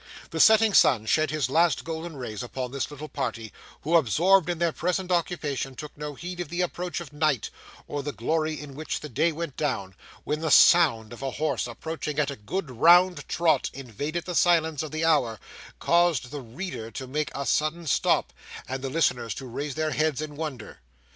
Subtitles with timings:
[0.31, 4.57] The setting sun shed his last golden rays upon this little party, who, absorbed in
[4.57, 7.51] their present occupation, took no heed of the approach of night,
[7.87, 9.93] or the glory in which the day went down,
[10.23, 14.81] when the sound of a horse, approaching at a good round trot, invading the silence
[14.81, 15.39] of the hour,
[15.77, 18.33] caused the reader to make a sudden stop,
[18.67, 20.79] and the listeners to raise their heads in wonder.